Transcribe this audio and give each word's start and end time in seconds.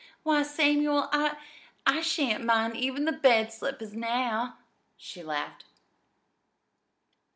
Why, 0.23 0.41
Samuel, 0.41 1.09
I 1.13 1.37
I 1.85 2.01
shan't 2.01 2.43
mind 2.43 2.75
even 2.75 3.05
the 3.05 3.11
bed 3.11 3.53
slippers 3.53 3.93
now," 3.93 4.57
she 4.97 5.21
laughed. 5.21 5.65